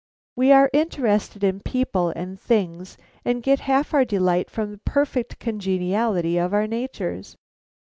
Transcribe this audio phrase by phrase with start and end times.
[0.35, 5.37] "We are interested in people and things, and get half our delight from the perfect
[5.37, 7.37] congeniality of our natures.